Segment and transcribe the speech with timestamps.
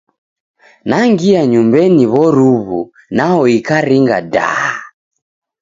[0.89, 2.79] Nangia nyumbenyi w'oruw'u
[3.17, 4.75] nao ikaringa ndaa!